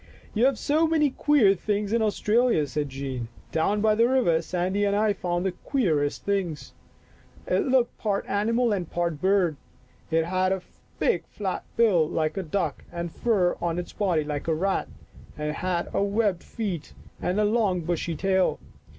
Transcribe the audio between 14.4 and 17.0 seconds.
a rat, and it had webbed feet